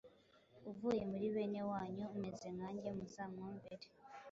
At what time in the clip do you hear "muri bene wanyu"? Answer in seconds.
1.11-2.05